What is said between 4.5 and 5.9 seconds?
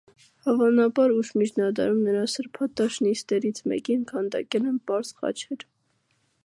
են պարզ խաչեր։